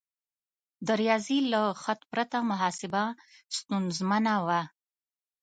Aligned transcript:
د 0.85 0.87
ریاضي 1.01 1.39
له 1.51 1.61
خط 1.81 2.01
پرته 2.11 2.37
محاسبه 2.49 3.03
ستونزمنه 3.57 4.33
وه. 4.47 4.61